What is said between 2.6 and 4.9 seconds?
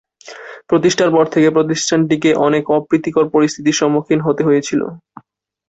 অপ্রীতিকর পরিস্থিতির সম্মুখীন হতে হয়েছিল।